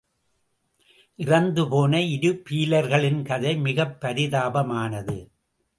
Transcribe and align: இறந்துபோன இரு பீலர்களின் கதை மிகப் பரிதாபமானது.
இறந்துபோன 1.17 2.09
இரு 2.09 2.41
பீலர்களின் 2.49 3.23
கதை 3.23 3.57
மிகப் 3.57 4.03
பரிதாபமானது. 4.03 5.29